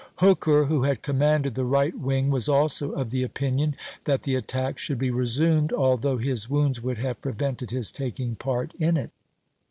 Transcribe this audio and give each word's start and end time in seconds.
Hooker, 0.15 0.65
who 0.65 0.81
had 0.81 1.03
commanded 1.03 1.53
the 1.53 1.63
right 1.63 1.95
wing, 1.95 2.31
was 2.31 2.49
also 2.49 2.89
of 2.93 3.11
the 3.11 3.21
opinion 3.21 3.75
that 4.05 4.23
the 4.23 4.33
attack 4.33 4.79
should 4.79 4.97
be 4.97 5.11
resumed, 5.11 5.71
although 5.71 6.17
his 6.17 6.49
wounds 6.49 6.81
would 6.81 6.97
have 6.97 7.21
pre 7.21 7.33
vented 7.33 7.69
his 7.69 7.91
taking 7.91 8.33
part 8.35 8.73
in 8.79 8.97
it. 8.97 9.11